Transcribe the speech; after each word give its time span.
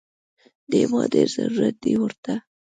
دې 0.71 0.81
ما 0.91 1.01
ډېر 1.13 1.27
ضرورت 1.35 1.75
دی 1.83 1.93
ورته 1.99 2.33